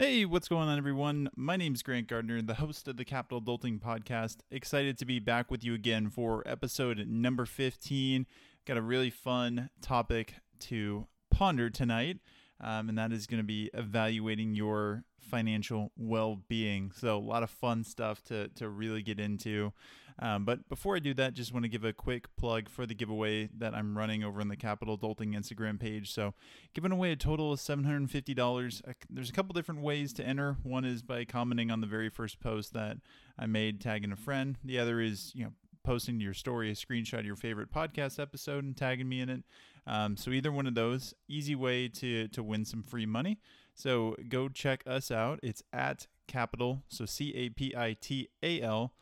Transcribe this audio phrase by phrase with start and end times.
[0.00, 1.28] Hey, what's going on, everyone?
[1.36, 4.38] My name is Grant Gardner, the host of the Capital Adulting Podcast.
[4.50, 8.24] Excited to be back with you again for episode number 15.
[8.64, 12.16] Got a really fun topic to ponder tonight,
[12.62, 16.92] um, and that is going to be evaluating your financial well being.
[16.96, 19.74] So, a lot of fun stuff to, to really get into.
[20.18, 22.94] Um, but before I do that, just want to give a quick plug for the
[22.94, 26.12] giveaway that I'm running over on the Capital Adulting Instagram page.
[26.12, 26.34] So,
[26.74, 28.82] giving away a total of $750.
[29.08, 30.56] There's a couple different ways to enter.
[30.62, 32.98] One is by commenting on the very first post that
[33.38, 34.58] I made, tagging a friend.
[34.64, 35.52] The other is, you know,
[35.82, 39.28] posting to your story a screenshot of your favorite podcast episode and tagging me in
[39.28, 39.44] it.
[39.86, 43.38] Um, so either one of those, easy way to to win some free money.
[43.74, 45.40] So go check us out.
[45.42, 48.92] It's at Capital, so C A P I T A L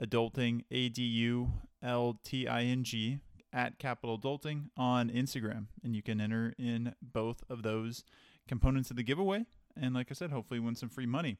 [0.00, 1.52] adulting, A D U
[1.82, 3.18] L T I N G,
[3.52, 5.66] at Capital Adulting on Instagram.
[5.82, 8.04] And you can enter in both of those
[8.46, 9.44] components of the giveaway.
[9.80, 11.36] And like I said, hopefully win some free money.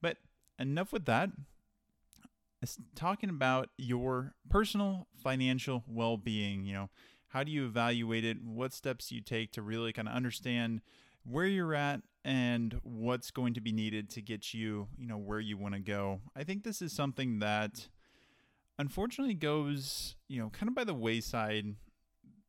[0.00, 0.18] But
[0.58, 1.30] enough with that.
[2.62, 6.64] It's talking about your personal financial well being.
[6.64, 6.90] You know,
[7.28, 8.42] how do you evaluate it?
[8.42, 10.80] What steps do you take to really kind of understand
[11.24, 15.38] where you're at and what's going to be needed to get you, you know, where
[15.38, 16.20] you want to go.
[16.34, 17.86] I think this is something that
[18.80, 21.76] unfortunately goes, you know, kind of by the wayside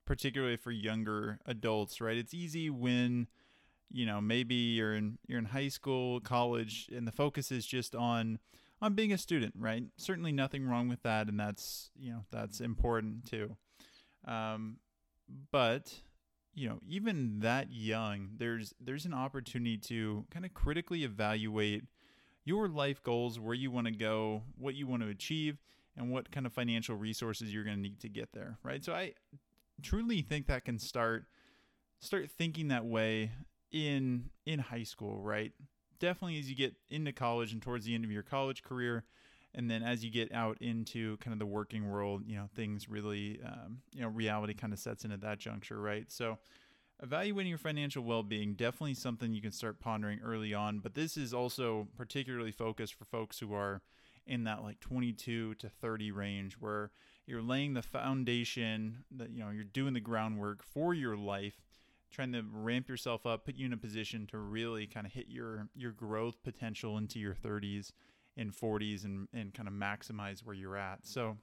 [0.03, 2.17] particularly for younger adults, right?
[2.17, 3.27] It's easy when
[3.89, 7.95] you know, maybe you're in you're in high school, college and the focus is just
[7.95, 8.39] on
[8.81, 9.83] on being a student, right?
[9.95, 13.55] Certainly nothing wrong with that and that's, you know, that's important too.
[14.27, 14.77] Um
[15.51, 15.93] but
[16.57, 21.83] you know, even that young, there's there's an opportunity to kind of critically evaluate
[22.45, 25.59] your life goals, where you want to go, what you want to achieve,
[25.95, 28.83] and what kind of financial resources you're going to need to get there, right?
[28.83, 29.13] So I
[29.83, 31.25] truly think that can start
[31.99, 33.29] start thinking that way
[33.71, 35.51] in in high school, right?
[35.99, 39.03] Definitely as you get into college and towards the end of your college career,
[39.55, 42.89] and then as you get out into kind of the working world you know things
[42.89, 46.11] really um, you know reality kind of sets in at that juncture right?
[46.11, 46.37] So
[47.01, 51.33] evaluating your financial well-being definitely something you can start pondering early on but this is
[51.33, 53.81] also particularly focused for folks who are
[54.25, 56.91] in that like 22 to 30 range where
[57.25, 61.61] you're laying the foundation that you know you're doing the groundwork for your life
[62.11, 65.27] trying to ramp yourself up put you in a position to really kind of hit
[65.29, 67.91] your your growth potential into your 30s
[68.37, 70.99] in 40s and, and kind of maximize where you're at.
[71.05, 71.37] So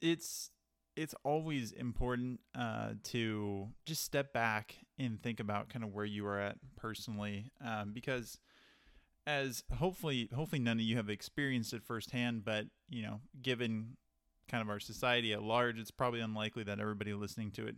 [0.00, 0.50] it's
[0.96, 6.26] it's always important uh, to just step back and think about kind of where you
[6.26, 8.38] are at personally, um, because
[9.26, 13.96] as hopefully hopefully none of you have experienced it firsthand, but you know, given
[14.48, 17.76] kind of our society at large, it's probably unlikely that everybody listening to it,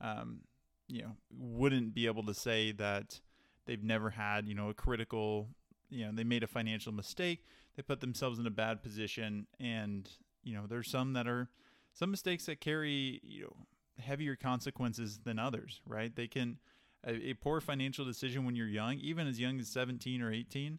[0.00, 0.40] um,
[0.88, 3.18] you know, wouldn't be able to say that
[3.66, 5.48] they've never had you know a critical
[5.92, 7.44] you know they made a financial mistake.
[7.76, 9.46] They put themselves in a bad position.
[9.60, 10.08] And
[10.42, 11.48] you know there's some that are
[11.92, 13.56] some mistakes that carry you know
[14.02, 16.14] heavier consequences than others right?
[16.16, 16.58] They can
[17.06, 20.78] a, a poor financial decision when you're young even as young as 17 or 18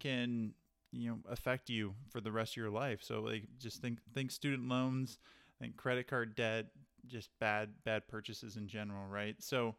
[0.00, 0.54] can
[0.92, 3.00] you know affect you for the rest of your life.
[3.02, 5.18] So like just think think student loans
[5.60, 6.66] think credit card debt
[7.06, 9.36] just bad bad purchases in general right?
[9.40, 9.76] So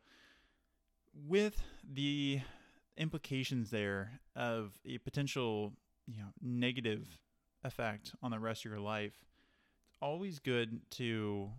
[1.28, 2.41] with the
[2.98, 5.74] implications there of a potential,
[6.08, 7.20] you know, negative
[7.64, 9.14] effect on the rest of your life,
[9.84, 11.50] it's always good to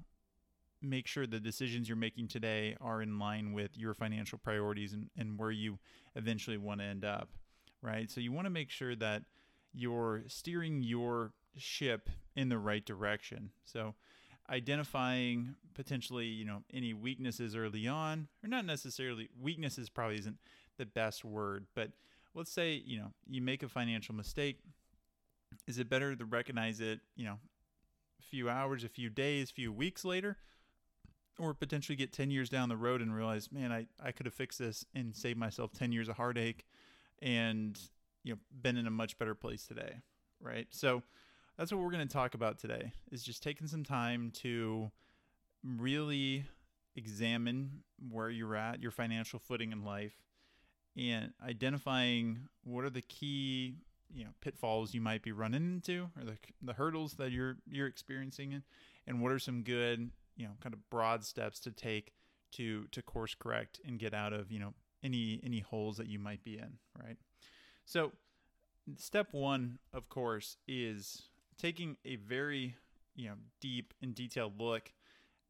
[0.82, 5.08] make sure the decisions you're making today are in line with your financial priorities and,
[5.16, 5.78] and where you
[6.14, 7.28] eventually want to end up,
[7.82, 8.10] right?
[8.10, 9.22] So you want to make sure that
[9.72, 13.50] you're steering your ship in the right direction.
[13.64, 13.94] So
[14.48, 20.38] identifying potentially, you know, any weaknesses early on, or not necessarily weaknesses probably isn't
[20.76, 21.90] the best word, but
[22.34, 24.58] let's say, you know, you make a financial mistake.
[25.66, 27.38] Is it better to recognize it, you know,
[28.20, 30.36] a few hours, a few days, a few weeks later?
[31.38, 34.34] Or potentially get 10 years down the road and realize, man, I, I could have
[34.34, 36.64] fixed this and saved myself 10 years of heartache
[37.20, 37.78] and,
[38.24, 40.00] you know, been in a much better place today.
[40.40, 40.66] Right.
[40.70, 41.02] So
[41.58, 44.90] that's what we're going to talk about today is just taking some time to
[45.64, 46.44] really
[46.96, 50.14] examine where you're at, your financial footing in life,
[50.96, 53.76] and identifying what are the key
[54.12, 57.86] you know pitfalls you might be running into or the, the hurdles that you're you're
[57.86, 58.62] experiencing and,
[59.06, 62.12] and what are some good you know kind of broad steps to take
[62.52, 64.72] to to course correct and get out of you know
[65.02, 67.16] any any holes that you might be in right?
[67.84, 68.12] So
[68.96, 71.22] step one of course is
[71.58, 72.76] taking a very
[73.14, 74.92] you know deep and detailed look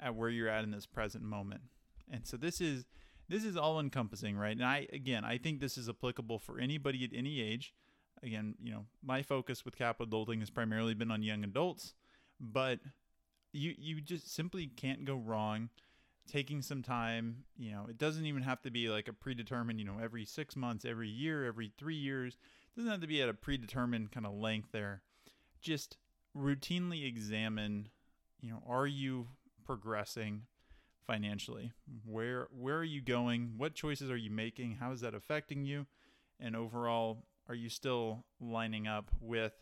[0.00, 1.62] at where you're at in this present moment.
[2.10, 2.84] And so this is
[3.28, 4.56] this is all encompassing, right?
[4.56, 7.74] And I again, I think this is applicable for anybody at any age.
[8.22, 11.94] Again, you know, my focus with capital adulting has primarily been on young adults,
[12.40, 12.80] but
[13.52, 15.70] you you just simply can't go wrong
[16.26, 19.84] taking some time you know it doesn't even have to be like a predetermined you
[19.84, 23.28] know every six months every year every three years it doesn't have to be at
[23.28, 25.02] a predetermined kind of length there
[25.60, 25.96] just
[26.36, 27.88] routinely examine
[28.40, 29.28] you know are you
[29.64, 30.42] progressing
[31.06, 31.72] financially.
[32.04, 33.54] Where where are you going?
[33.56, 34.76] What choices are you making?
[34.80, 35.86] How is that affecting you?
[36.40, 39.52] And overall are you still lining up with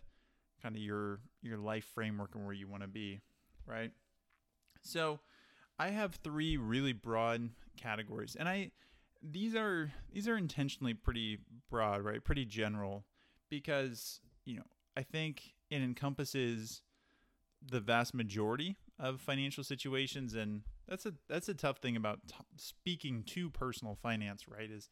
[0.63, 3.21] kind of your your life framework and where you want to be
[3.67, 3.91] right?
[4.83, 5.21] So
[5.79, 8.71] I have three really broad categories, and I
[9.23, 11.39] these are these are intentionally pretty
[11.71, 12.23] broad, right?
[12.23, 13.05] Pretty general,
[13.49, 14.65] because you know
[14.97, 16.83] I think it encompasses
[17.67, 22.35] the vast majority of financial situations, and that's a that's a tough thing about t-
[22.57, 24.71] speaking to personal finance, right?
[24.71, 24.89] Is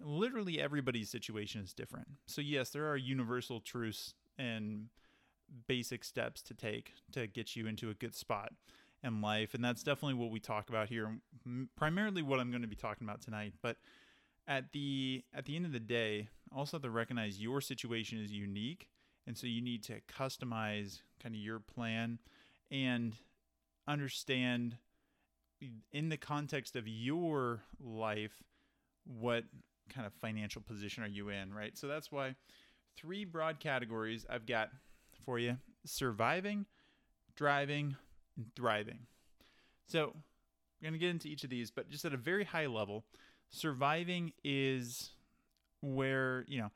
[0.00, 2.08] literally everybody's situation is different.
[2.26, 4.88] So yes, there are universal truths and
[5.68, 8.52] basic steps to take to get you into a good spot
[9.02, 9.54] in life.
[9.54, 11.18] And that's definitely what we talk about here,
[11.76, 13.54] primarily what I'm going to be talking about tonight.
[13.62, 13.76] But
[14.48, 18.32] at the at the end of the day, also have to recognize your situation is
[18.32, 18.88] unique,
[19.26, 22.18] and so you need to customize kind of your plan
[22.70, 23.14] and
[23.88, 24.76] understand
[25.92, 28.42] in the context of your life
[29.04, 29.44] what
[29.94, 31.76] kind of financial position are you in, right?
[31.78, 32.34] So that's why
[32.96, 34.70] three broad categories I've got
[35.24, 36.66] for you: surviving,
[37.36, 37.96] driving,
[38.36, 39.06] and thriving.
[39.86, 40.14] So,
[40.80, 43.04] we're going to get into each of these, but just at a very high level,
[43.50, 45.10] surviving is
[45.80, 46.70] where, you know,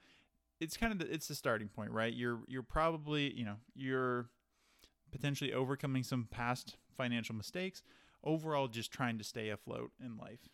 [0.60, 2.12] it's kind of the, it's the starting point, right?
[2.12, 4.30] You're you're probably, you know, you're
[5.10, 7.82] potentially overcoming some past financial mistakes,
[8.24, 10.48] overall just trying to stay afloat in life.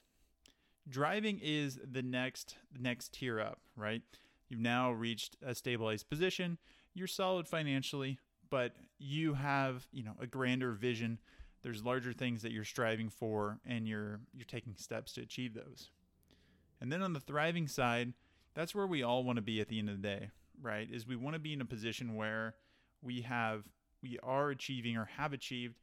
[0.88, 4.02] Driving is the next next tier up, right?
[4.48, 6.58] You've now reached a stabilized position.
[6.94, 8.18] You're solid financially
[8.50, 11.18] but you have you know a grander vision
[11.62, 15.90] there's larger things that you're striving for and you're you're taking steps to achieve those
[16.80, 18.12] and then on the thriving side
[18.54, 20.30] that's where we all want to be at the end of the day
[20.62, 22.54] right is we want to be in a position where
[23.02, 23.64] we have
[24.02, 25.76] we are achieving or have achieved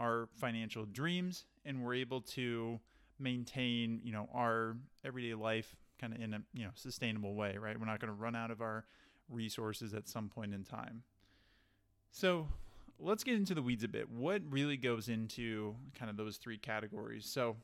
[0.00, 2.80] our financial dreams and we're able to
[3.18, 7.78] maintain you know our everyday life kind of in a you know sustainable way right
[7.78, 8.84] we're not going to run out of our
[9.28, 11.02] resources at some point in time
[12.10, 12.48] so
[13.00, 14.10] let's get into the weeds a bit.
[14.10, 17.26] What really goes into kind of those three categories?
[17.26, 17.56] So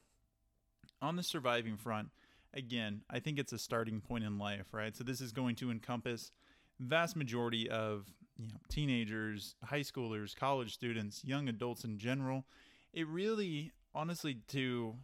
[1.03, 2.09] on the surviving front,
[2.55, 4.97] again, I think it's a starting point in life, right?
[4.97, 6.33] So this is going to encompass
[6.81, 8.07] vast majority of
[8.39, 12.45] you know teenagers, high schoolers, college students, young adults in general.
[12.93, 14.95] It really, honestly, to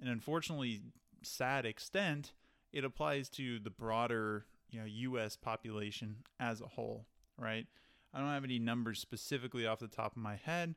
[0.00, 0.82] an unfortunately
[1.22, 2.32] sad extent,
[2.72, 5.36] it applies to the broader you know U.S.
[5.36, 7.06] population as a whole,
[7.38, 7.66] right?
[8.12, 10.76] I don't have any numbers specifically off the top of my head,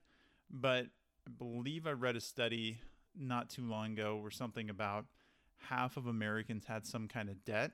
[0.49, 0.87] but
[1.27, 2.79] I believe I read a study
[3.15, 5.05] not too long ago where something about
[5.69, 7.71] half of Americans had some kind of debt,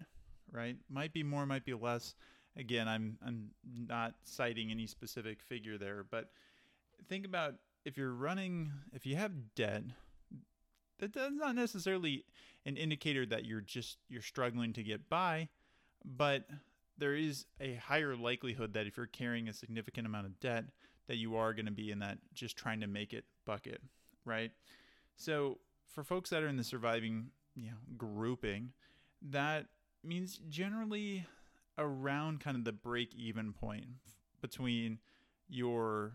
[0.52, 0.76] right?
[0.90, 2.16] Might be more, might be less.
[2.58, 6.30] Again, I'm I'm not citing any specific figure there, but
[7.10, 7.56] think about
[7.86, 9.84] if you're running if you have debt,
[11.00, 12.26] that's not necessarily
[12.66, 15.50] an indicator that you're just you're struggling to get by,
[16.06, 16.48] but
[16.98, 20.66] there is a higher likelihood that if you're carrying a significant amount of debt,
[21.08, 23.82] that you are going to be in that just trying to make it bucket,
[24.25, 24.51] right?
[25.16, 28.74] So for folks that are in the surviving, you know, grouping,
[29.22, 29.66] that
[30.04, 31.25] means generally
[31.77, 33.86] around kind of the break even point
[34.42, 35.00] between
[35.48, 36.13] your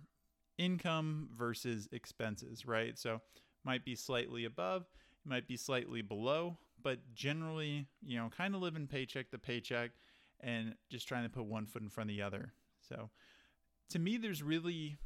[0.56, 2.98] income versus expenses, right?
[2.98, 3.20] So
[3.64, 4.86] might be slightly above,
[5.24, 9.90] might be slightly below, but generally, you know, kind of living paycheck to paycheck
[10.40, 12.52] and just trying to put one foot in front of the other.
[12.88, 13.10] So
[13.90, 14.98] to me, there's really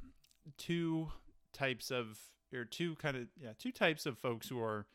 [0.59, 1.09] two
[1.53, 2.19] types of,
[2.53, 4.87] or two kind of, yeah, two types of folks who are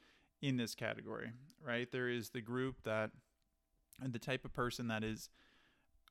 [0.41, 1.31] in this category,
[1.65, 1.91] right?
[1.91, 3.11] There is the group that,
[4.01, 5.29] and the type of person that is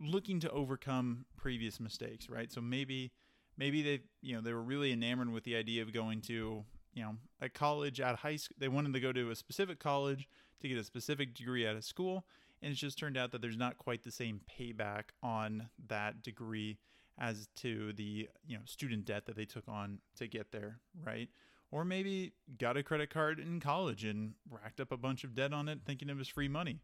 [0.00, 2.52] looking to overcome previous mistakes, right?
[2.52, 3.12] So maybe,
[3.57, 6.64] maybe they, you know, they were really enamored with the idea of going to,
[6.95, 8.57] you know, a college at high school.
[8.59, 10.28] They wanted to go to a specific college
[10.61, 12.26] to get a specific degree at a school
[12.62, 16.78] and it's just turned out that there's not quite the same payback on that degree
[17.19, 21.28] as to the you know student debt that they took on to get there right
[21.71, 25.52] or maybe got a credit card in college and racked up a bunch of debt
[25.52, 26.81] on it thinking it was free money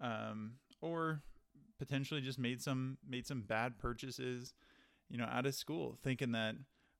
[0.00, 1.22] um, or
[1.78, 4.52] potentially just made some made some bad purchases
[5.08, 6.54] you know out of school thinking that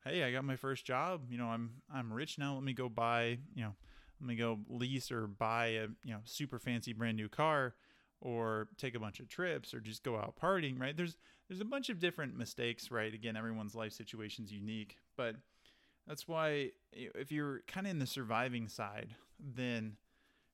[0.04, 2.88] hey i got my first job you know i'm i'm rich now let me go
[2.88, 3.75] buy you know
[4.21, 7.75] let me go lease or buy a you know super fancy brand new car
[8.21, 10.97] or take a bunch of trips or just go out partying right?
[10.97, 11.16] There's
[11.49, 13.12] there's a bunch of different mistakes right?
[13.12, 15.37] Again everyone's life situation is unique but
[16.07, 19.97] that's why if you're kind of in the surviving side then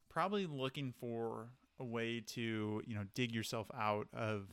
[0.09, 1.49] probably looking for
[1.79, 4.49] a way to you know dig yourself out of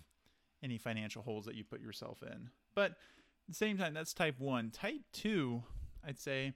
[0.62, 2.50] any financial holes that you put yourself in.
[2.75, 2.98] But at
[3.50, 5.62] the same time that's type 1 type 2
[6.06, 6.53] i'd say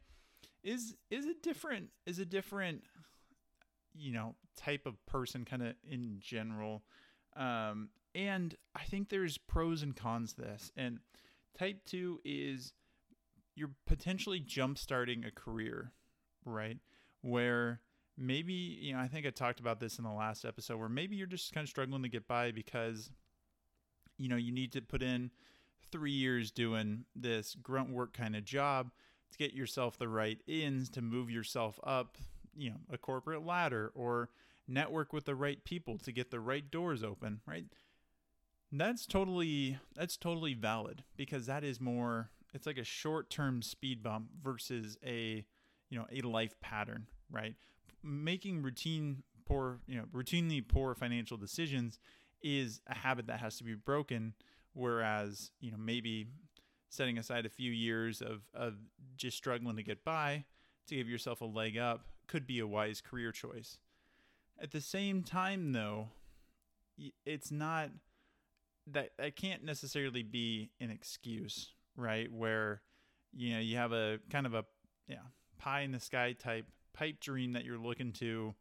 [0.63, 2.81] is is a different is a different
[3.93, 6.83] you know type of person kind of in general.
[7.35, 10.71] Um and i think there's pros and cons to this.
[10.75, 10.99] And
[11.57, 12.73] type 2 is
[13.55, 15.91] you're potentially jump starting a career
[16.47, 16.77] right?
[17.21, 17.81] Where
[18.17, 21.15] maybe you know i think i talked about this in the last episode where maybe
[21.15, 23.11] you're just kind of struggling to get by because
[24.17, 25.29] you know you need to put in
[25.91, 28.91] three years doing this grunt work kind of job
[29.31, 32.17] to get yourself the right ins to move yourself up,
[32.55, 34.29] you know, a corporate ladder or
[34.67, 37.65] network with the right people to get the right doors open, right?
[38.71, 44.29] That's totally that's totally valid because that is more it's like a short-term speed bump
[44.41, 45.45] versus a,
[45.89, 47.55] you know, a life pattern, right?
[48.07, 51.99] Making routine poor, you know, routinely poor financial decisions
[52.41, 54.33] is a habit that has to be broken
[54.77, 56.27] whereas, you know, maybe
[56.89, 58.75] setting aside a few years of, of
[59.17, 60.45] just struggling to get by
[60.87, 63.79] to give yourself a leg up could be a wise career choice.
[64.61, 66.09] At the same time, though,
[67.25, 67.89] it's not
[68.87, 72.31] that that can't necessarily be an excuse, right?
[72.31, 72.81] Where
[73.35, 74.65] you know you have a kind of a
[75.07, 75.17] yeah
[75.59, 76.65] pie in the sky type
[76.97, 78.55] pipe dream that you're looking to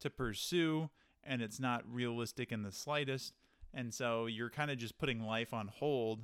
[0.00, 0.88] to pursue,
[1.24, 3.34] and it's not realistic in the slightest,
[3.74, 6.20] and so you're kind of just putting life on hold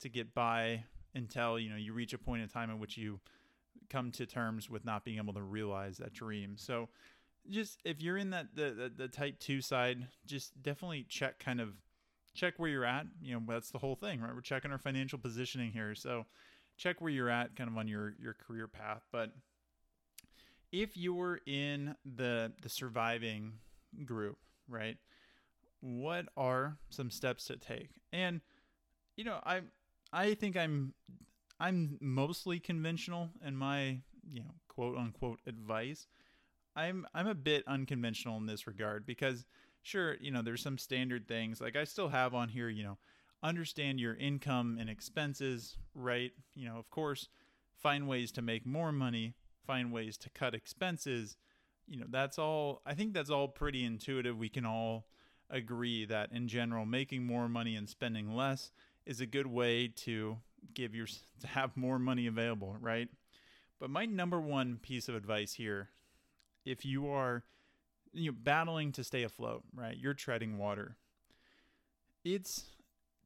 [0.00, 3.20] to get by until you know you reach a point in time in which you
[3.88, 6.56] come to terms with not being able to realize that dream.
[6.56, 6.88] So
[7.48, 11.60] just if you're in that the, the, the type 2 side, just definitely check kind
[11.60, 11.70] of
[12.34, 13.06] check where you're at.
[13.22, 14.34] You know, that's the whole thing, right?
[14.34, 15.94] We're checking our financial positioning here.
[15.94, 16.26] So
[16.76, 19.32] check where you're at kind of on your your career path, but
[20.72, 23.54] if you were in the the surviving
[24.04, 24.96] group, right?
[25.80, 27.90] What are some steps to take?
[28.12, 28.40] And
[29.16, 29.62] you know, I
[30.12, 30.94] I think I'm
[31.58, 34.00] I'm mostly conventional in my,
[34.30, 36.06] you know, quote unquote advice.
[36.76, 39.44] I'm I'm a bit unconventional in this regard because
[39.82, 42.98] sure, you know, there's some standard things like I still have on here, you know,
[43.42, 46.32] understand your income and expenses, right?
[46.54, 47.28] You know, of course,
[47.76, 49.34] find ways to make more money,
[49.66, 51.36] find ways to cut expenses.
[51.86, 54.38] You know, that's all I think that's all pretty intuitive.
[54.38, 55.06] We can all
[55.48, 58.70] agree that in general making more money and spending less
[59.04, 60.38] is a good way to
[60.74, 61.06] give your
[61.40, 63.08] to have more money available, right?
[63.78, 65.88] But my number one piece of advice here,
[66.64, 67.44] if you are
[68.12, 69.96] you know, battling to stay afloat, right?
[69.96, 70.96] You're treading water.
[72.24, 72.64] It's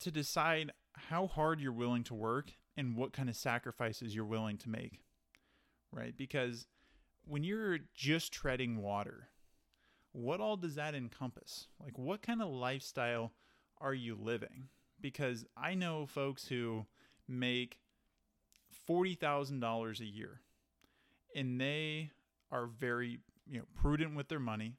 [0.00, 4.58] to decide how hard you're willing to work and what kind of sacrifices you're willing
[4.58, 5.00] to make,
[5.94, 6.16] right?
[6.16, 6.66] Because
[7.26, 9.28] when you're just treading water,
[10.12, 11.68] what all does that encompass?
[11.82, 13.32] Like, what kind of lifestyle
[13.80, 14.68] are you living?
[15.04, 16.86] because I know folks who
[17.28, 17.76] make
[18.88, 20.40] $40,000 a year
[21.36, 22.10] and they
[22.50, 24.78] are very, you know, prudent with their money.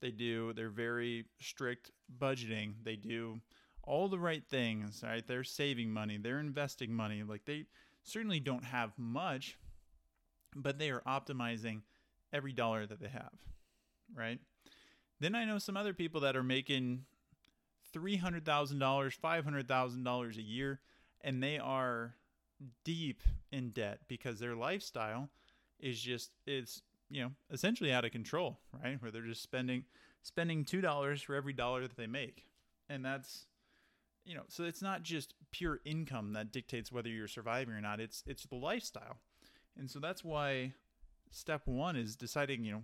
[0.00, 2.72] They do, they're very strict budgeting.
[2.84, 3.42] They do
[3.84, 5.26] all the right things, right?
[5.26, 7.22] They're saving money, they're investing money.
[7.22, 7.66] Like they
[8.02, 9.58] certainly don't have much,
[10.54, 11.82] but they are optimizing
[12.32, 13.32] every dollar that they have,
[14.14, 14.38] right?
[15.20, 17.04] Then I know some other people that are making
[17.94, 18.42] $300,000,
[18.78, 20.80] $500,000 a year,
[21.20, 22.14] and they are
[22.84, 25.28] deep in debt because their lifestyle
[25.78, 29.00] is just, it's, you know, essentially out of control, right?
[29.00, 29.84] Where they're just spending,
[30.22, 32.46] spending $2 for every dollar that they make.
[32.88, 33.46] And that's,
[34.24, 38.00] you know, so it's not just pure income that dictates whether you're surviving or not.
[38.00, 39.18] It's, it's the lifestyle.
[39.80, 40.74] And so that's why
[41.32, 42.82] step one is deciding, you know,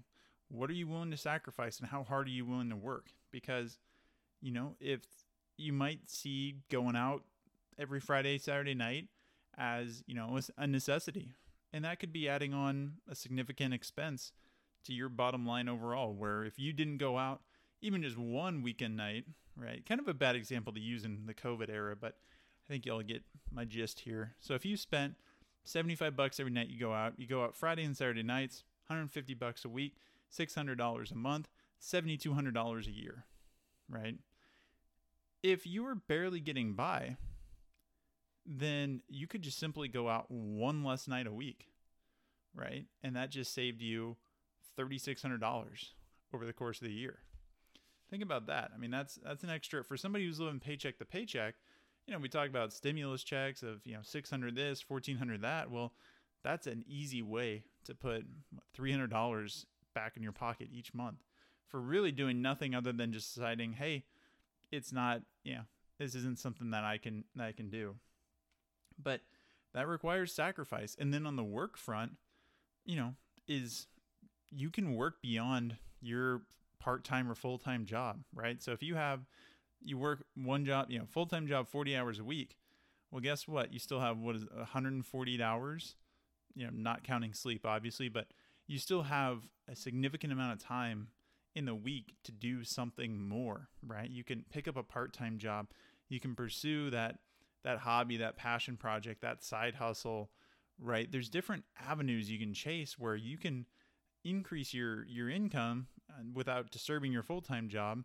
[0.48, 3.10] what are you willing to sacrifice and how hard are you willing to work?
[3.30, 3.78] Because
[4.40, 5.00] you know, if
[5.56, 7.22] you might see going out
[7.78, 9.08] every Friday, Saturday night
[9.58, 11.30] as, you know, a necessity.
[11.72, 14.32] And that could be adding on a significant expense
[14.84, 17.40] to your bottom line overall, where if you didn't go out
[17.80, 19.24] even just one weekend night,
[19.56, 19.84] right?
[19.84, 22.16] Kind of a bad example to use in the COVID era, but
[22.64, 24.34] I think y'all get my gist here.
[24.40, 25.14] So if you spent
[25.66, 29.35] 75 bucks every night you go out, you go out Friday and Saturday nights, 150
[29.35, 29.96] bucks a week,
[30.37, 31.49] $600 a month,
[31.80, 33.25] $7,200 a year
[33.88, 34.16] right?
[35.42, 37.16] If you were barely getting by,
[38.44, 41.68] then you could just simply go out one less night a week,
[42.54, 42.87] right?
[43.02, 44.16] And that just saved you
[44.78, 45.40] $3600
[46.35, 47.18] over the course of the year.
[48.11, 48.70] Think about that.
[48.75, 51.56] I mean, that's that's an extra for somebody who's living paycheck to paycheck.
[52.06, 55.70] You know, we talk about stimulus checks of, you know, 600 this, 1400 that.
[55.70, 55.92] Well,
[56.44, 58.25] that's an easy way to put
[58.78, 61.25] $300 back in your pocket each month
[61.66, 64.04] for really doing nothing other than just deciding, "Hey,
[64.70, 65.66] it's not, you know,
[65.98, 67.98] this isn't something that I can that I can do."
[68.98, 69.22] But
[69.72, 70.94] that requires sacrifice.
[70.94, 72.18] And then on the work front,
[72.84, 73.16] you know,
[73.48, 73.88] is
[74.50, 76.46] you can work beyond your
[76.78, 78.62] part-time or full-time job, right?
[78.62, 79.26] So if you have
[79.86, 82.56] you work one job, you know, full-time job 40 hours a week,
[83.10, 83.72] well guess what?
[83.72, 85.96] You still have what is it, 148 hours,
[86.54, 88.28] you know, not counting sleep obviously, but
[88.66, 91.08] you still have a significant amount of time
[91.54, 94.10] in the week to do something more, right?
[94.10, 95.68] You can pick up a part-time job,
[96.08, 97.18] you can pursue that
[97.64, 100.30] that hobby, that passion project, that side hustle,
[100.78, 101.10] right?
[101.10, 103.66] There's different avenues you can chase where you can
[104.24, 108.04] increase your your income uh, without disturbing your full-time job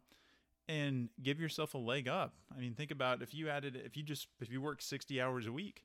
[0.72, 2.34] and give yourself a leg up.
[2.56, 5.46] I mean, think about if you added if you just if you work 60 hours
[5.46, 5.84] a week,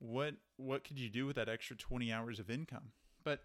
[0.00, 2.90] what what could you do with that extra 20 hours of income?
[3.22, 3.42] But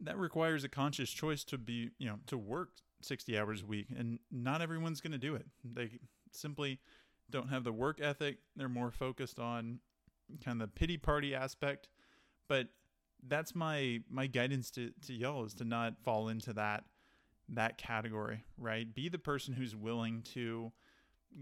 [0.00, 2.70] that requires a conscious choice to be, you know, to work
[3.00, 5.46] 60 hours a week and not everyone's going to do it.
[5.64, 5.90] They
[6.30, 6.78] simply
[7.28, 8.38] don't have the work ethic.
[8.54, 9.80] They're more focused on
[10.44, 11.88] kind of the pity party aspect,
[12.48, 12.68] but
[13.26, 16.84] that's my my guidance to, to y'all is to not fall into that
[17.48, 18.92] that category, right?
[18.94, 20.72] Be the person who's willing to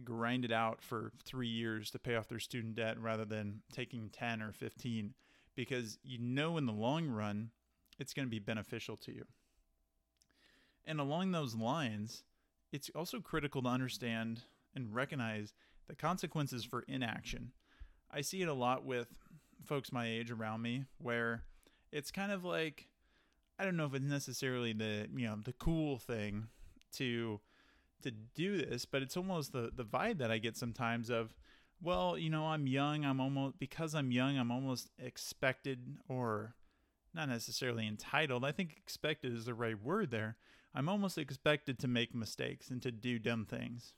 [0.04, 4.08] grind it out for three years to pay off their student debt rather than taking
[4.10, 5.14] 10 or 15
[5.56, 7.50] because you know in the long run
[7.98, 9.24] it's going to be beneficial to you.
[10.86, 12.24] And along those lines,
[12.72, 14.42] it's also critical to understand
[14.74, 15.52] and recognize
[15.86, 17.52] the consequences for inaction.
[18.10, 19.08] I see it a lot with
[19.64, 21.42] folks my age around me where
[21.92, 22.88] it's kind of like
[23.60, 26.48] I don't know if it's necessarily the you know the cool thing
[26.94, 27.40] to
[28.02, 31.34] to do this, but it's almost the the vibe that I get sometimes of
[31.82, 36.54] well, you know, I'm young, I'm almost because I'm young, I'm almost expected or
[37.12, 38.44] not necessarily entitled.
[38.46, 40.36] I think expected is the right word there.
[40.74, 43.92] I'm almost expected to make mistakes and to do dumb things.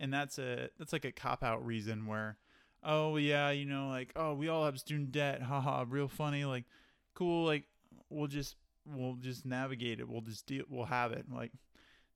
[0.00, 2.38] And that's a that's like a cop out reason where
[2.82, 6.64] oh yeah, you know, like oh we all have student debt, haha, real funny, like
[7.12, 7.64] cool, like
[8.08, 10.08] we'll just we'll just navigate it.
[10.08, 11.26] We'll just deal we'll have it.
[11.32, 11.52] Like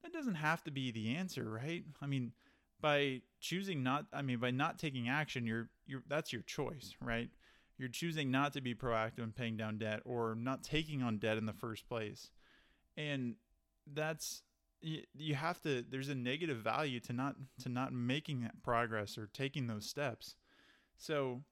[0.03, 1.85] that doesn't have to be the answer, right?
[2.01, 2.33] I mean,
[2.81, 7.31] by choosing not I mean by not taking action, you're you're that's your choice, right?
[7.79, 11.39] You're choosing not to be proactive in paying down debt or not taking on debt
[11.39, 12.31] in the first place.
[12.97, 13.37] And
[13.91, 14.43] that's
[14.83, 19.17] you, you have to there's a negative value to not to not making that progress
[19.17, 20.37] or taking those steps.
[20.97, 21.43] So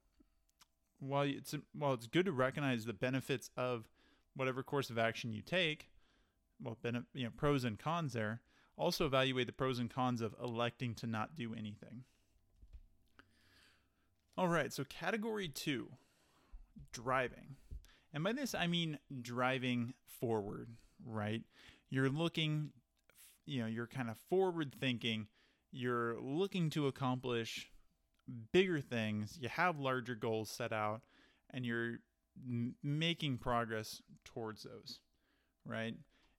[1.01, 3.89] while it's while it's good to recognize the benefits of
[4.39, 5.91] whatever course of action you take,
[6.63, 6.79] well,
[7.13, 8.41] you know, pros and cons there.
[8.77, 12.05] Also evaluate the pros and cons of electing to not do anything.
[14.37, 15.89] All right, so category two,
[16.93, 17.57] driving.
[18.15, 20.69] And by this, I mean driving forward,
[21.05, 21.43] right?
[21.91, 22.71] You're looking,
[23.47, 25.27] you know, you're kind of forward thinking.
[25.73, 27.73] You're looking to accomplish
[28.53, 31.01] bigger things, you have larger goals set out,
[31.51, 31.99] and you're
[32.83, 35.01] making progress towards those,
[35.65, 35.95] right?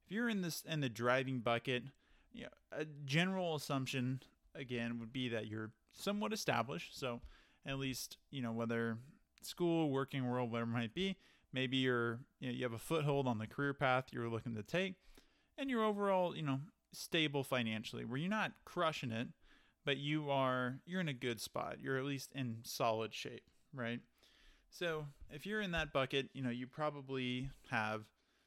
[0.05, 1.83] If you're in this in the driving bucket,
[2.31, 4.21] you know, a general assumption
[4.55, 6.99] again would be that you're somewhat established.
[6.99, 7.21] So
[7.65, 8.97] at least you know whether
[9.41, 11.17] school, working world, whatever it might be,
[11.53, 14.63] maybe you're you, know, you have a foothold on the career path you're looking to
[14.63, 14.95] take,
[15.57, 16.59] and you're overall you know
[16.91, 19.27] stable financially, where you're not crushing it,
[19.85, 21.77] but you are you're in a good spot.
[21.79, 23.99] You're at least in solid shape, right?
[24.69, 28.03] So, if you're in that bucket, you know, you probably have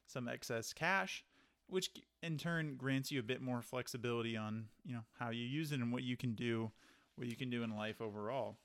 [0.06, 1.24] some excess cash,
[1.66, 1.90] which
[2.22, 5.80] in turn grants you a bit more flexibility on, you know, how you use it
[5.80, 6.70] and what you can do,
[7.16, 8.56] what you can do in life overall.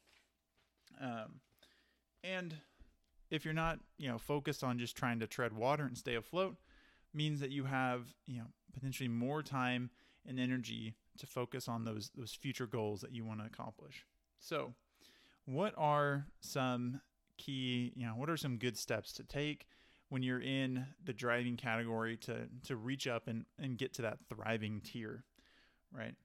[1.02, 1.42] Um,
[2.24, 2.56] and
[3.30, 6.56] if you're not, you know, focused on just trying to tread water and stay afloat,
[7.14, 9.90] means that you have, you know, potentially more time
[10.26, 14.06] and energy to focus on those those future goals that you want to accomplish.
[14.40, 14.74] So,
[15.46, 17.02] what are some
[17.38, 19.68] key, you know, what are some good steps to take
[20.10, 24.20] when you're in the driving category to to reach up and and get to that
[24.30, 25.24] thriving tier,
[25.92, 26.16] right?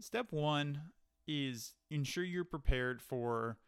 [0.00, 0.80] Step 1
[1.26, 3.58] is ensure you're prepared for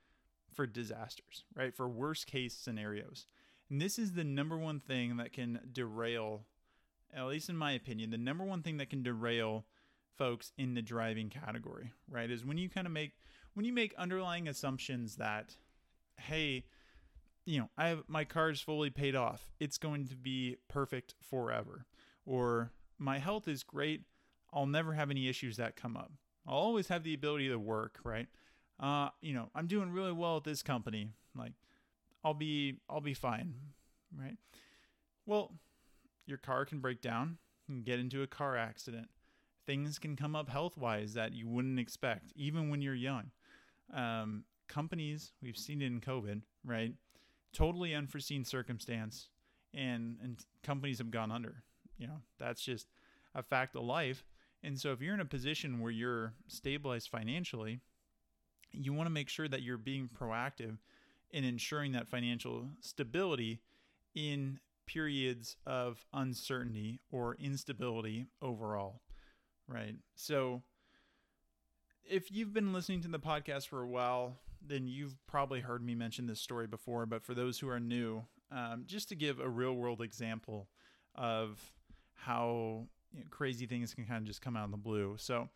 [0.52, 1.74] for disasters, right?
[1.74, 3.26] For worst case scenarios.
[3.70, 6.46] And this is the number one thing that can derail
[7.14, 9.64] at least in my opinion, the number one thing that can derail
[10.16, 12.30] folks in the driving category, right?
[12.30, 13.12] Is when you kind of make
[13.54, 15.56] when you make underlying assumptions that
[16.18, 16.64] hey,
[17.46, 19.50] you know, I have my car's fully paid off.
[19.60, 21.86] It's going to be perfect forever.
[22.26, 24.02] or my health is great.
[24.52, 26.12] I'll never have any issues that come up.
[26.46, 28.28] I'll always have the ability to work, right?
[28.80, 31.10] Uh, you know, I'm doing really well at this company.
[31.36, 31.52] Like,
[32.22, 33.54] I'll be, I'll be fine,
[34.16, 34.36] right?
[35.26, 35.52] Well,
[36.26, 39.08] your car can break down and get into a car accident.
[39.66, 43.30] Things can come up health wise that you wouldn't expect, even when you're young.
[43.92, 46.92] Um, companies, we've seen it in COVID, right?
[47.54, 49.28] Totally unforeseen circumstance,
[49.72, 51.62] and and companies have gone under.
[51.96, 52.88] You know, that's just
[53.34, 54.24] a fact of life.
[54.62, 57.80] And so, if you're in a position where you're stabilized financially,
[58.72, 60.78] you want to make sure that you're being proactive
[61.30, 63.60] in ensuring that financial stability
[64.14, 69.00] in periods of uncertainty or instability overall,
[69.68, 69.96] right?
[70.14, 70.62] So,
[72.04, 75.94] if you've been listening to the podcast for a while, then you've probably heard me
[75.94, 77.06] mention this story before.
[77.06, 80.68] But for those who are new, um, just to give a real world example
[81.14, 81.60] of
[82.14, 85.16] how you know, crazy things can kind of just come out of the blue.
[85.18, 85.48] So,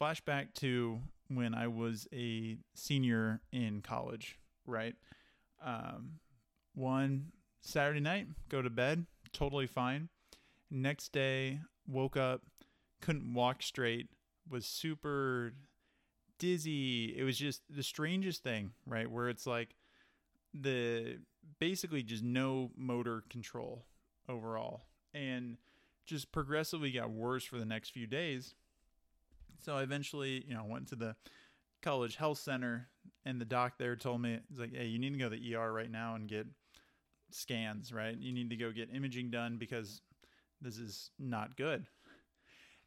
[0.00, 4.94] flashback to when I was a senior in college, right?
[5.64, 6.20] Um,
[6.74, 10.08] one Saturday night, go to bed, totally fine.
[10.70, 12.42] Next day, woke up,
[13.00, 14.08] couldn't walk straight,
[14.48, 15.52] was super
[16.38, 17.14] dizzy.
[17.16, 19.10] It was just the strangest thing, right?
[19.10, 19.74] Where it's like
[20.54, 21.18] the
[21.58, 23.84] basically just no motor control
[24.28, 24.82] overall
[25.14, 25.56] and
[26.06, 28.54] just progressively got worse for the next few days.
[29.64, 31.16] So I eventually, you know, went to the
[31.82, 32.88] college health center
[33.24, 35.54] and the doc there told me, he's like, hey, you need to go to the
[35.54, 36.46] ER right now and get
[37.30, 38.16] scans, right?
[38.18, 40.00] You need to go get imaging done because
[40.60, 41.86] this is not good.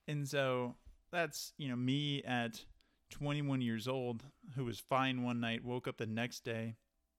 [0.08, 0.76] And so
[1.12, 2.64] that's, you know, me at
[3.12, 4.24] 21 years old
[4.56, 6.76] who was fine one night, woke up the next day,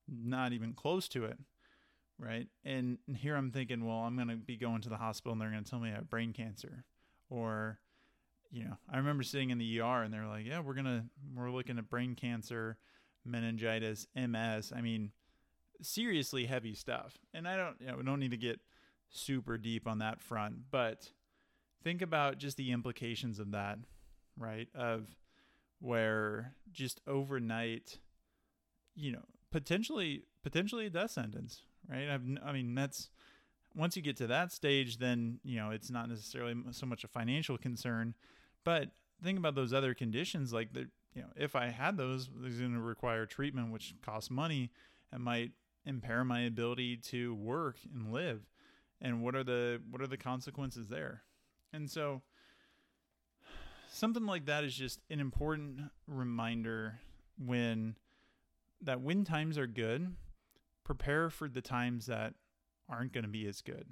[0.09, 1.38] not even close to it.
[2.18, 2.46] Right.
[2.64, 5.50] And here I'm thinking, well, I'm going to be going to the hospital and they're
[5.50, 6.85] going to tell me I have brain cancer.
[7.31, 7.78] Or,
[8.50, 11.05] you know, I remember sitting in the ER and they're like, yeah, we're going to,
[11.35, 12.76] we're looking at brain cancer,
[13.24, 14.72] meningitis, MS.
[14.74, 15.11] I mean,
[15.81, 17.18] seriously heavy stuff.
[17.35, 18.61] And I don't, you know, we don't need to get
[19.11, 21.11] super deep on that front, but
[21.83, 23.78] think about just the implications of that,
[24.38, 24.68] right?
[24.74, 25.07] Of,
[25.83, 27.99] where just overnight,
[28.95, 32.09] you know, potentially potentially a death sentence, right?
[32.09, 33.11] I've, I mean, that's
[33.75, 37.09] once you get to that stage, then you know it's not necessarily so much a
[37.09, 38.14] financial concern,
[38.64, 38.90] but
[39.23, 42.73] think about those other conditions, like the you know, if I had those, it's going
[42.73, 44.71] to require treatment, which costs money
[45.12, 45.51] and might
[45.85, 48.40] impair my ability to work and live.
[49.01, 51.23] And what are the what are the consequences there?
[51.73, 52.23] And so
[53.92, 56.98] something like that is just an important reminder
[57.38, 57.94] when
[58.81, 60.14] that when times are good,
[60.83, 62.35] prepare for the times that
[62.88, 63.87] aren't going to be as good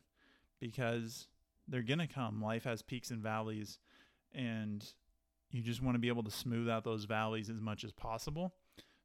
[0.58, 1.28] because
[1.68, 2.42] they're going to come.
[2.42, 3.78] Life has peaks and valleys,
[4.34, 4.84] and
[5.50, 8.54] you just want to be able to smooth out those valleys as much as possible.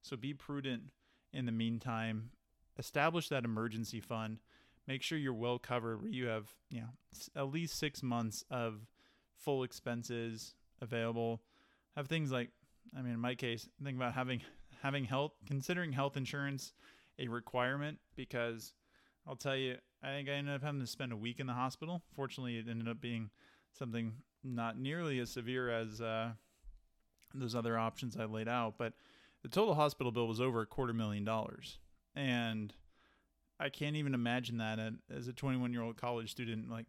[0.01, 0.83] So be prudent
[1.33, 2.31] in the meantime.
[2.79, 4.39] Establish that emergency fund.
[4.87, 6.89] Make sure you're well covered where you have, you know,
[7.35, 8.87] at least six months of
[9.35, 10.55] full expenses
[10.85, 11.41] available.
[11.97, 12.49] Have things like,
[12.97, 14.41] I mean, in my case, think about having
[14.81, 16.73] having health, considering health insurance
[17.19, 18.73] a requirement because
[19.27, 21.53] I'll tell you, I think I ended up having to spend a week in the
[21.53, 22.03] hospital.
[22.15, 23.29] Fortunately, it ended up being
[23.73, 26.31] something not nearly as severe as uh,
[27.33, 28.93] those other options I laid out, but
[29.41, 31.79] the total hospital bill was over a quarter million dollars,
[32.15, 32.73] and
[33.59, 36.69] I can't even imagine that as a 21 year old college student.
[36.69, 36.85] Like,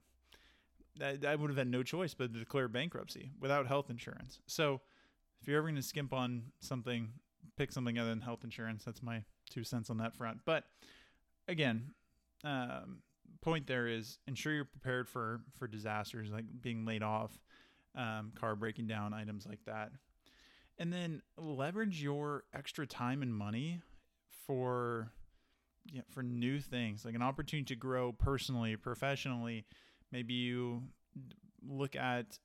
[1.02, 4.40] I, would have had no choice but to declare bankruptcy without health insurance.
[4.46, 4.80] So
[5.40, 7.10] if you're ever going to skimp on something,
[7.56, 8.84] pick something other than health insurance.
[8.84, 10.40] That's my two cents on that front.
[10.44, 10.64] But
[11.48, 11.92] again,
[12.44, 12.98] um,
[13.40, 17.38] point there is ensure you're prepared for for disasters like being laid off,
[17.94, 19.92] um, car breaking down, items like that,
[20.78, 23.80] and then leverage your extra time and money
[24.46, 25.12] for
[26.10, 29.64] for new things like an opportunity to grow personally, professionally,
[30.12, 30.82] maybe you
[31.66, 32.38] look at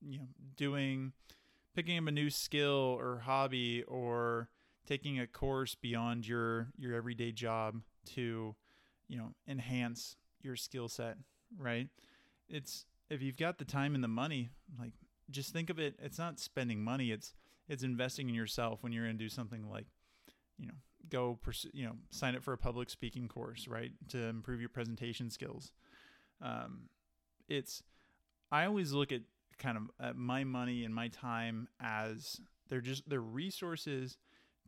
[0.00, 1.12] you know doing
[1.74, 4.48] picking up a new skill or hobby or
[4.86, 8.54] taking a course beyond your your everyday job to
[9.08, 11.16] you know enhance your skill set
[11.56, 11.88] right?
[12.48, 14.92] It's if you've got the time and the money like
[15.30, 17.34] just think of it it's not spending money it's
[17.68, 19.86] it's investing in yourself when you're going to do something like
[20.58, 20.74] you know
[21.08, 24.68] go pursue you know sign up for a public speaking course right to improve your
[24.68, 25.72] presentation skills
[26.42, 26.88] um,
[27.48, 27.82] it's
[28.50, 29.22] I always look at
[29.58, 34.16] kind of at my money and my time as they're just they're resources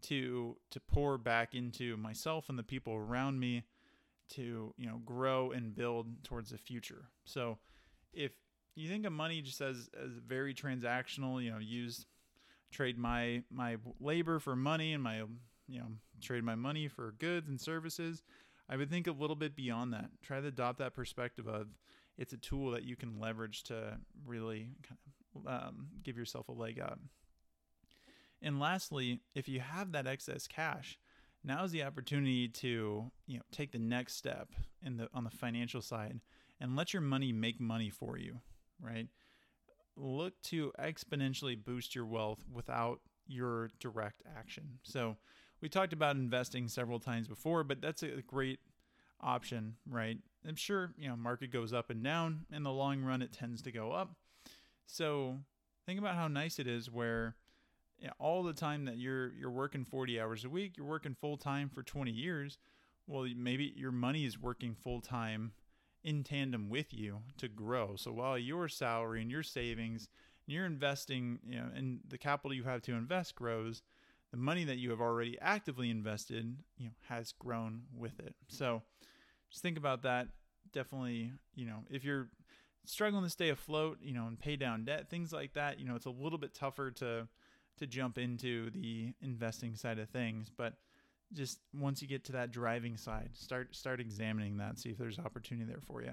[0.03, 3.65] to to pour back into myself and the people around me
[4.31, 7.07] to you know grow and build towards the future.
[7.25, 7.59] So
[8.13, 8.33] if
[8.75, 12.07] you think of money just as as very transactional, you know, use
[12.71, 15.19] trade my my labor for money and my
[15.69, 15.87] you know
[16.21, 18.23] trade my money for goods and services.
[18.71, 20.11] I would think a little bit beyond that.
[20.23, 21.67] Try to adopt that perspective of
[22.17, 24.99] it's a tool that you can leverage to really kind
[25.35, 27.01] of um, give yourself a leg up.
[28.41, 30.99] And lastly, if you have that excess cash,
[31.43, 34.51] now is the opportunity to you know take the next step
[34.83, 36.21] in the on the financial side
[36.61, 38.41] and let your money make money for you,
[38.81, 39.09] right?
[39.97, 44.79] Look to exponentially boost your wealth without your direct action.
[44.83, 45.17] So
[45.61, 48.61] we talked about investing several times before, but that's a great
[49.21, 50.19] option, right?
[50.47, 52.47] I'm sure, you know, market goes up and down.
[52.53, 54.15] In the long run, it tends to go up.
[54.87, 55.37] So
[55.87, 57.37] think about how nice it is where
[57.99, 61.15] you know, all the time that you're you're working 40 hours a week, you're working
[61.15, 62.59] full time for 20 years.
[63.07, 65.53] Well, maybe your money is working full time
[66.03, 67.97] in tandem with you to grow.
[67.97, 70.09] So while your salary and your savings
[70.47, 73.83] and you're investing, you know, and the capital you have to invest grows,
[74.31, 78.35] the money that you have already actively invested, you know, has grown with it.
[78.49, 78.83] So
[79.51, 80.29] just think about that.
[80.73, 82.29] Definitely, you know, if you're
[82.85, 85.97] struggling to stay afloat, you know, and pay down debt, things like that, you know,
[85.97, 87.27] it's a little bit tougher to
[87.79, 90.75] to jump into the investing side of things, but
[91.33, 95.19] just once you get to that driving side, start start examining that, see if there's
[95.19, 96.13] opportunity there for you.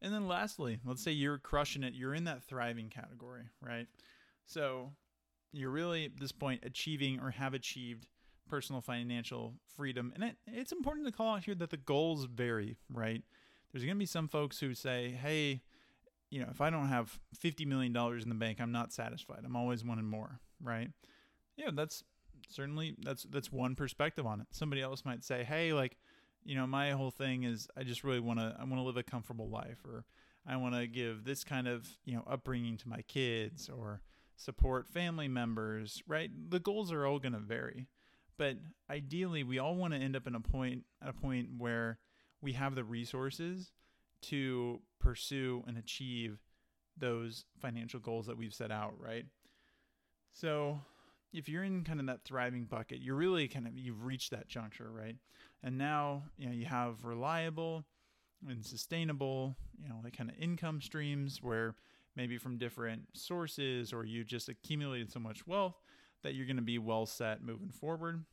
[0.00, 3.86] And then lastly, let's say you're crushing it, you're in that thriving category, right?
[4.46, 4.92] So
[5.52, 8.06] you're really at this point achieving or have achieved
[8.48, 10.12] personal financial freedom.
[10.14, 13.22] And it, it's important to call out here that the goals vary, right?
[13.72, 15.62] There's going to be some folks who say, hey,
[16.30, 19.40] you know, if I don't have $50 million in the bank, I'm not satisfied.
[19.44, 20.90] I'm always wanting more, right?
[21.56, 22.04] Yeah, that's
[22.48, 24.46] certainly that's that's one perspective on it.
[24.52, 25.96] Somebody else might say, "Hey, like,
[26.44, 28.96] you know, my whole thing is I just really want to I want to live
[28.96, 30.04] a comfortable life or
[30.46, 34.00] I want to give this kind of, you know, upbringing to my kids or
[34.38, 36.30] support family members, right?
[36.48, 37.88] The goals are all going to vary.
[38.38, 38.56] But
[38.88, 41.98] ideally, we all want to end up in a point at a point where
[42.40, 43.72] we have the resources
[44.22, 46.38] to pursue and achieve
[46.96, 49.26] those financial goals that we've set out, right?
[50.32, 50.80] So,
[51.32, 54.48] if you're in kind of that thriving bucket, you're really kind of you've reached that
[54.48, 55.16] juncture, right?
[55.62, 57.84] And now, you know, you have reliable
[58.48, 61.74] and sustainable, you know, like kind of income streams where
[62.18, 65.76] maybe from different sources or you just accumulated so much wealth
[66.24, 68.24] that you're going to be well set moving forward.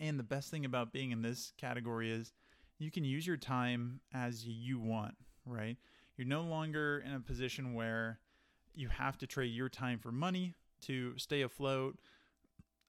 [0.00, 2.32] And the best thing about being in this category is
[2.76, 5.14] you can use your time as you want,
[5.46, 5.76] right?
[6.16, 8.18] You're no longer in a position where
[8.74, 11.98] you have to trade your time for money to stay afloat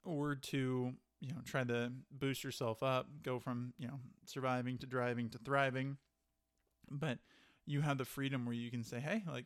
[0.03, 0.91] or to,
[1.21, 5.37] you know, try to boost yourself up, go from, you know, surviving to driving to
[5.37, 5.97] thriving.
[6.89, 7.19] But
[7.67, 9.45] you have the freedom where you can say, "Hey, like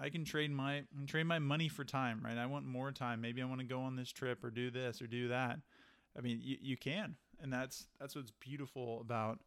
[0.00, 2.38] I can trade my trade my money for time, right?
[2.38, 3.20] I want more time.
[3.20, 5.58] Maybe I want to go on this trip or do this or do that.
[6.16, 9.40] I mean, you, you can, and that's that's what's beautiful about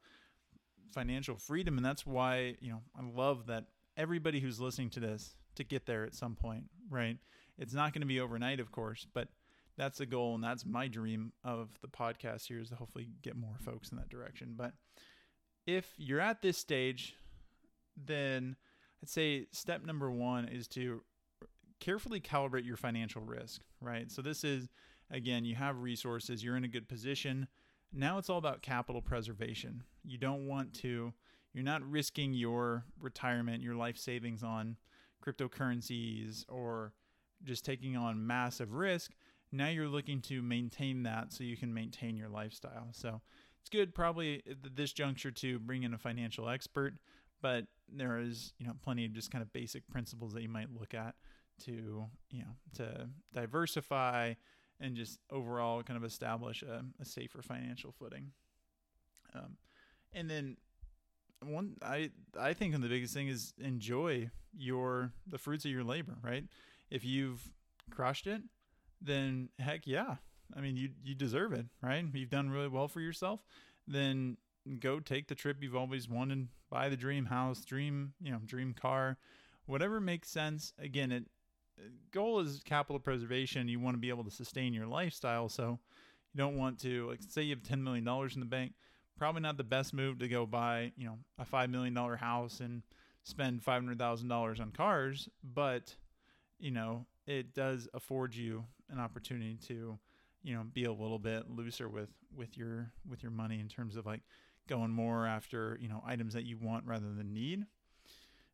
[0.93, 3.65] financial freedom, and that's why you know I love that
[3.97, 7.17] everybody who's listening to this to get there at some point, right?
[7.57, 9.27] It's not going to be overnight, of course, but
[9.77, 13.35] that's the goal, and that's my dream of the podcast here is to hopefully get
[13.35, 14.53] more folks in that direction.
[14.57, 14.73] But
[15.65, 17.15] if you're at this stage,
[17.95, 18.55] then
[19.01, 21.01] I'd say step number one is to
[21.79, 24.11] carefully calibrate your financial risk, right?
[24.11, 24.69] So this is,
[25.09, 27.47] again, you have resources, you're in a good position.
[27.91, 29.83] Now it's all about capital preservation.
[30.05, 31.13] You don't want to,
[31.53, 34.77] you're not risking your retirement, your life savings on
[35.25, 36.93] cryptocurrencies or
[37.43, 39.11] just taking on massive risk.
[39.51, 42.89] Now you're looking to maintain that so you can maintain your lifestyle.
[42.91, 43.21] So
[43.59, 46.93] it's good probably at this juncture to bring in a financial expert
[47.41, 50.67] but there is you know plenty of just kind of basic principles that you might
[50.77, 51.15] look at
[51.65, 54.33] to you know to diversify
[54.79, 58.31] and just overall kind of establish a, a safer financial footing.
[59.35, 59.57] Um,
[60.13, 60.57] and then
[61.43, 66.17] one i i think the biggest thing is enjoy your the fruits of your labor
[66.23, 66.45] right?
[66.89, 67.49] If you've
[67.89, 68.41] crushed it
[69.01, 70.15] then heck yeah.
[70.55, 72.03] I mean you you deserve it right?
[72.13, 73.43] You've done really well for yourself
[73.87, 74.37] then
[74.79, 78.73] go take the trip you've always wanted, buy the dream house, dream, you know, dream
[78.73, 79.17] car,
[79.65, 80.73] whatever makes sense.
[80.79, 81.25] Again, it
[81.79, 83.67] uh, goal is capital preservation.
[83.67, 85.79] You want to be able to sustain your lifestyle, so
[86.33, 88.73] you don't want to like say you have 10 million dollars in the bank,
[89.17, 92.59] probably not the best move to go buy, you know, a 5 million dollar house
[92.59, 92.83] and
[93.23, 95.95] spend $500,000 on cars, but
[96.59, 99.97] you know, it does afford you an opportunity to
[100.43, 103.95] you know be a little bit looser with with your with your money in terms
[103.95, 104.21] of like
[104.67, 107.65] going more after you know items that you want rather than need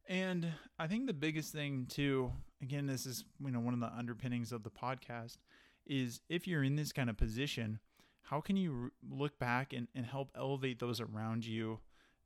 [0.07, 0.47] And
[0.79, 4.51] I think the biggest thing too, again, this is you know one of the underpinnings
[4.51, 5.37] of the podcast,
[5.85, 7.79] is if you're in this kind of position,
[8.23, 11.79] how can you look back and, and help elevate those around you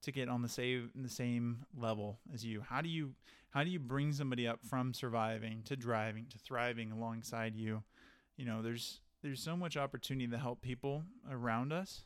[0.03, 2.61] to get on the same the same level as you?
[2.61, 3.13] How do you
[3.51, 7.83] how do you bring somebody up from surviving to driving to thriving alongside you?
[8.37, 12.03] You know, there's there's so much opportunity to help people around us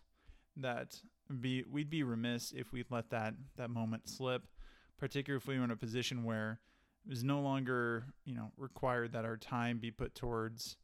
[0.58, 1.02] that
[1.42, 4.44] be we'd be remiss if we let that that moment slip,
[4.98, 6.60] particularly if we were in a position where
[7.06, 10.78] it was no longer you know required that our time be put towards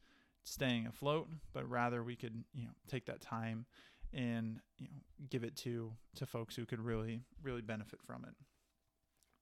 [0.43, 3.65] staying afloat, but rather we could you know take that time
[4.13, 8.33] and you know give it to to folks who could really really benefit from it.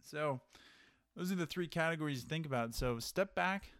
[0.04, 0.42] So
[1.16, 2.76] those are the three categories to think about.
[2.76, 3.72] So step back.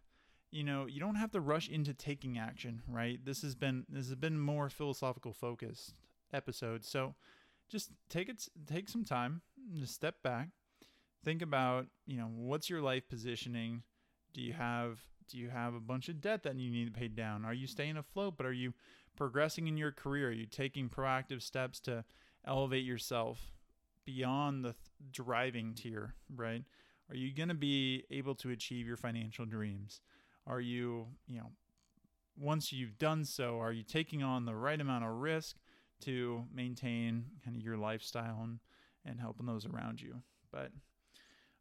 [0.52, 3.24] You know, you don't have to rush into taking action, right?
[3.24, 5.94] This has been this has been more philosophical focused
[6.34, 6.84] episode.
[6.84, 7.16] So
[7.70, 9.42] just take it take some time,
[9.78, 10.50] just step back,
[11.24, 13.84] think about, you know, what's your life positioning?
[14.34, 17.08] Do you have do you have a bunch of debt that you need to pay
[17.08, 17.46] down?
[17.46, 18.74] Are you staying afloat, but are you
[19.16, 20.30] progressing in your career?
[20.30, 22.04] Are you taking proactive steps to
[22.46, 23.54] elevate yourself
[24.06, 24.78] beyond the th-
[25.12, 26.64] driving tier, right?
[27.10, 30.02] Are you going to be able to achieve your financial dreams?
[30.48, 31.52] Are you, you know,
[32.38, 35.58] once you've done so, are you taking on the right amount of risk
[36.02, 38.60] to maintain kind of your lifestyle and,
[39.06, 40.22] and helping those around you.
[40.52, 40.72] But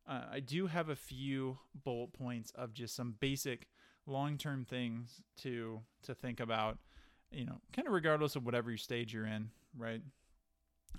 [0.09, 3.69] uh, I do have a few bullet points of just some basic
[4.07, 6.79] long-term things to to think about,
[7.31, 10.01] you know, kind of regardless of whatever stage you're in, right?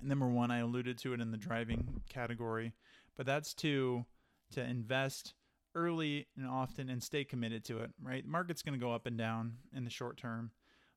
[0.00, 2.72] Number one, I alluded to it in the driving category,
[3.16, 4.04] but that's to
[4.52, 5.34] to invest
[5.74, 8.24] early and often and stay committed to it, right?
[8.24, 10.50] The market's going to go up and down in the short term,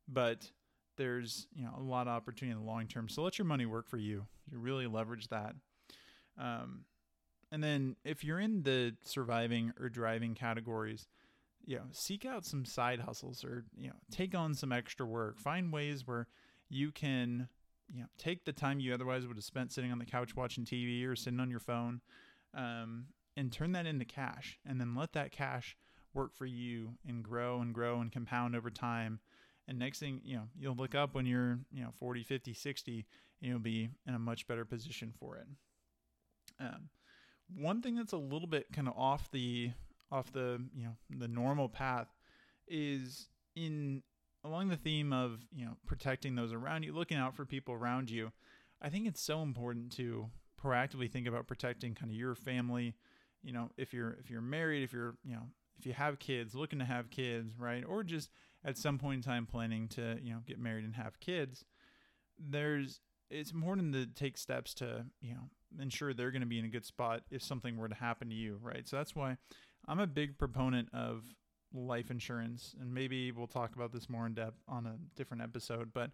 [0.08, 0.52] but
[0.98, 3.10] there's you know a lot of opportunity in the long term.
[3.10, 4.26] So let your money work for you.
[4.52, 5.56] You really leverage that.
[6.38, 6.86] Um,
[7.52, 11.08] and then if you're in the surviving or driving categories,
[11.66, 15.40] you know, seek out some side hustles or you know take on some extra work.
[15.40, 16.28] Find ways where
[16.70, 17.48] you can
[17.94, 20.66] you know take the time you otherwise would have spent sitting on the couch watching
[20.66, 22.02] TV or sitting on your phone,
[22.56, 23.06] um,
[23.38, 25.78] and turn that into cash, and then let that cash
[26.14, 29.20] work for you and grow and grow and compound over time
[29.68, 33.06] and next thing you know you'll look up when you're you know 40 50 60
[33.42, 35.48] and you'll be in a much better position for it.
[36.60, 36.90] Um,
[37.56, 39.72] one thing that's a little bit kind of off the
[40.12, 42.08] off the you know the normal path
[42.68, 44.04] is in
[44.44, 48.10] along the theme of you know protecting those around you looking out for people around
[48.10, 48.32] you
[48.82, 50.30] i think it's so important to
[50.64, 52.96] proactively think about protecting kind of your family.
[53.44, 55.44] You know if you're if you're married if you're you know
[55.80, 57.84] if you have kids looking to have kids right?
[57.88, 58.30] Or just
[58.66, 61.66] at some point in time planning to you know get married and have kids
[62.40, 66.66] there's it's important to take steps to you know ensure they're going to be in
[66.66, 68.88] a good spot if something were to happen to you right?
[68.88, 69.38] So that's why
[69.88, 71.24] i'm a big proponent of
[71.74, 75.92] life insurance and maybe we'll talk about this more in depth on a different episode
[75.94, 76.12] but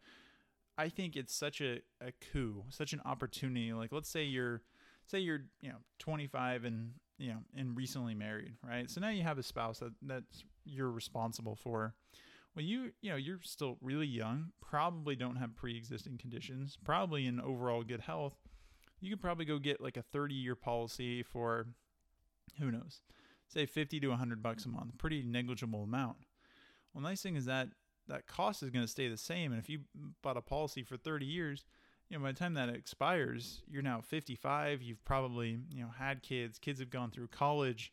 [0.78, 3.74] i think it's such a, a coup such an opportunity.
[3.74, 4.62] Like let's say you're
[5.06, 8.90] say you're you know 25 and you know and recently married right?
[8.90, 11.94] So now you have a spouse that that's you're responsible for.
[12.56, 17.40] Well you you know you're still really young probably don't have pre-existing conditions probably in
[17.40, 18.36] overall good health.
[19.02, 21.68] You could probably go get like a 30 year policy for
[22.58, 23.02] who knows
[23.48, 26.18] say 50 to 100 bucks a month pretty negligible amount.
[26.94, 27.70] Well nice thing is that
[28.08, 29.82] that cost is going to stay the same and if you
[30.24, 31.66] bought a policy for 30 years
[32.10, 36.22] you know by the time that expires you're now 55 you've probably you know had
[36.24, 37.92] kids kids have gone through college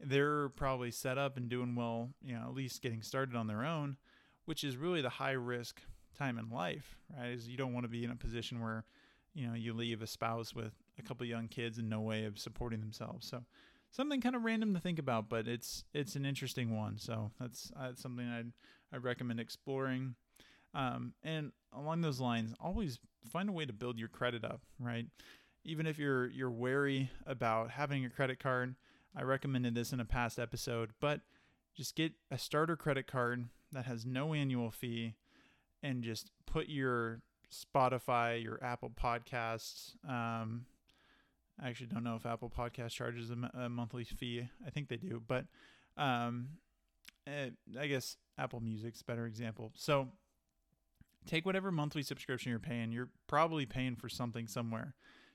[0.00, 3.64] they're probably set up and doing well, you know, at least getting started on their
[3.64, 3.96] own,
[4.44, 5.80] which is really the high risk
[6.16, 7.30] time in life, right?
[7.30, 8.84] Is you don't want to be in a position where,
[9.34, 12.38] you know, you leave a spouse with a couple young kids and no way of
[12.38, 13.28] supporting themselves.
[13.28, 13.44] So
[13.90, 16.98] something kind of random to think about, but it's it's an interesting one.
[16.98, 18.52] So that's that's something I'd
[18.92, 20.14] I recommend exploring.
[20.74, 22.98] Um, and along those lines, always
[23.30, 25.06] find a way to build your credit up, right?
[25.64, 28.74] Even if you're you're wary about having a credit card,
[29.16, 31.20] I recommended this in a past episode, but
[31.76, 35.14] just get a starter credit card that has no annual fee
[35.82, 37.20] and just put your
[37.52, 39.94] Spotify, your Apple Podcasts.
[40.08, 40.66] Um,
[41.62, 44.48] I actually don't know if Apple Podcast charges a, a monthly fee.
[44.66, 45.46] I think they do, but
[45.96, 46.48] um,
[47.26, 49.72] eh, I guess Apple Music's better example.
[49.74, 50.08] So
[51.26, 52.92] take whatever monthly subscription you're paying.
[52.92, 54.94] You're probably paying for something somewhere.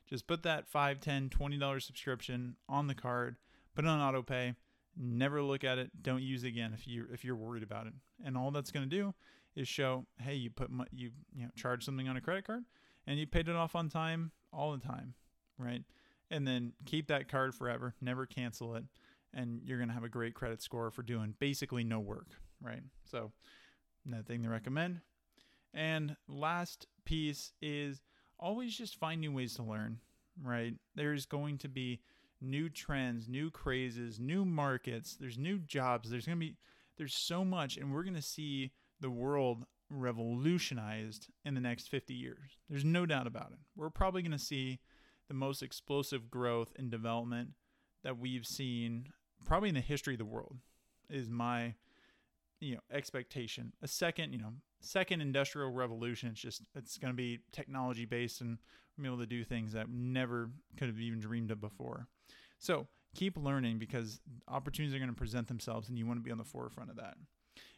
[0.09, 3.37] Just put that $5, 10 $20 subscription on the card
[3.75, 4.53] put it on auto pay
[4.95, 7.93] never look at it don't use it again if you if you're worried about it
[8.23, 9.15] and all that's going to do
[9.55, 12.63] is show hey you put you you know charge something on a credit card
[13.07, 15.15] and you paid it off on time all the time
[15.57, 15.83] right
[16.33, 18.83] and then keep that card forever, never cancel it,
[19.33, 22.27] and you're going to have a great credit score for doing basically no work,
[22.59, 22.81] right?
[23.03, 23.31] So,
[24.05, 25.01] another thing to recommend.
[25.73, 28.01] And last piece is
[28.39, 29.99] always just find new ways to learn,
[30.41, 30.73] right?
[30.95, 32.01] There's going to be
[32.41, 36.57] new trends, new crazes, new markets, there's new jobs, there's going to be
[36.97, 42.13] there's so much and we're going to see the world revolutionized in the next 50
[42.13, 42.57] years.
[42.69, 43.59] There's no doubt about it.
[43.75, 44.79] We're probably going to see
[45.27, 47.51] the most explosive growth and development
[48.03, 49.07] that we've seen
[49.45, 50.57] probably in the history of the world
[51.09, 51.75] is my
[52.59, 53.73] you know expectation.
[53.81, 54.53] A second, you know,
[54.83, 56.29] second industrial revolution.
[56.29, 58.57] It's just it's going to be technology based and
[58.99, 62.07] be able to do things that never could have even dreamed of before.
[62.59, 66.31] So keep learning because opportunities are going to present themselves, and you want to be
[66.31, 67.15] on the forefront of that.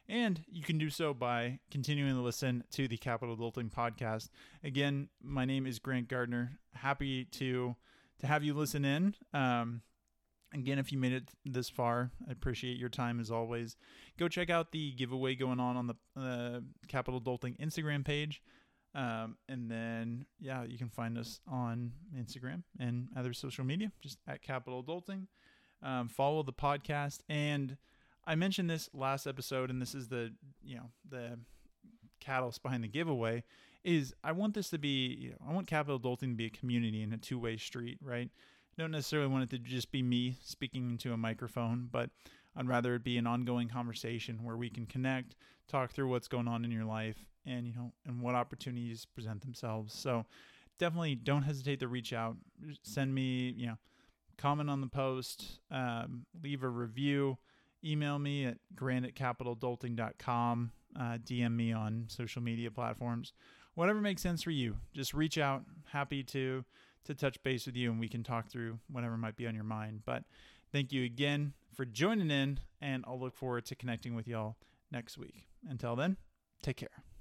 [0.07, 4.29] And you can do so by continuing to listen to the Capital Adulting podcast.
[4.63, 6.59] Again, my name is Grant Gardner.
[6.73, 7.75] Happy to
[8.19, 9.15] to have you listen in.
[9.33, 9.81] Um,
[10.61, 13.75] again, if you made it this far, I appreciate your time as always.
[14.17, 18.41] Go check out the giveaway going on on the uh, Capital Adulting Instagram page.
[18.93, 24.19] Um, and then, yeah, you can find us on Instagram and other social media, just
[24.27, 25.27] at Capital Adulting.
[25.83, 27.77] Um, follow the podcast and
[28.27, 30.33] I mentioned this last episode, and this is the
[30.63, 31.39] you know the
[32.19, 33.43] catalyst behind the giveaway.
[33.83, 36.49] Is I want this to be you know I want Capital Adulting to be a
[36.49, 38.29] community and a two way street, right?
[38.77, 42.09] Don't necessarily want it to just be me speaking into a microphone, but
[42.55, 45.35] I'd rather it be an ongoing conversation where we can connect,
[45.67, 49.41] talk through what's going on in your life, and you know and what opportunities present
[49.41, 49.93] themselves.
[49.93, 50.25] So
[50.77, 52.35] definitely don't hesitate to reach out.
[52.83, 53.77] Send me you know
[54.37, 57.37] comment on the post, um, leave a review
[57.85, 63.33] email me at capitaladulting.com, uh, DM me on social media platforms,
[63.75, 64.77] whatever makes sense for you.
[64.93, 65.63] Just reach out.
[65.91, 66.65] Happy to
[67.05, 69.63] to touch base with you, and we can talk through whatever might be on your
[69.63, 70.01] mind.
[70.05, 70.23] But
[70.71, 74.57] thank you again for joining in, and I'll look forward to connecting with y'all
[74.91, 75.47] next week.
[75.67, 76.17] Until then,
[76.61, 77.14] take care.